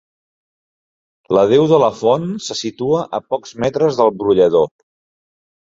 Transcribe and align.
La 1.37 1.43
deu 1.51 1.67
de 1.73 1.79
la 1.85 1.91
font 1.99 2.27
se 2.47 2.59
situa 2.63 3.05
a 3.19 3.23
pocs 3.35 3.55
metres 3.67 4.01
del 4.03 4.15
brollador. 4.25 4.71